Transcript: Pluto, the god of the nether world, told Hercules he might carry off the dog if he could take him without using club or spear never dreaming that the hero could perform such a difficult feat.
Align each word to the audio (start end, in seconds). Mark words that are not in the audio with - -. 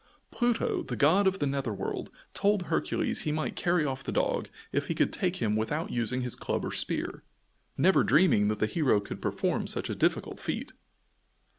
Pluto, 0.31 0.81
the 0.81 0.95
god 0.95 1.27
of 1.27 1.37
the 1.37 1.45
nether 1.45 1.71
world, 1.75 2.09
told 2.33 2.63
Hercules 2.63 3.19
he 3.21 3.31
might 3.31 3.55
carry 3.55 3.85
off 3.85 4.03
the 4.03 4.11
dog 4.11 4.49
if 4.71 4.87
he 4.87 4.95
could 4.95 5.13
take 5.13 5.35
him 5.35 5.55
without 5.55 5.91
using 5.91 6.23
club 6.27 6.65
or 6.65 6.71
spear 6.71 7.21
never 7.77 8.03
dreaming 8.03 8.47
that 8.47 8.57
the 8.57 8.65
hero 8.65 8.99
could 8.99 9.21
perform 9.21 9.67
such 9.67 9.91
a 9.91 9.95
difficult 9.95 10.39
feat. 10.39 10.73